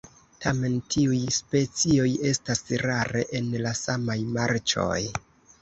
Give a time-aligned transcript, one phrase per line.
[0.43, 4.99] Tamen tiuj specioj estas rare en la samaj marĉoj.